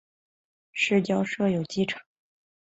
[0.71, 2.01] 市郊设有机场。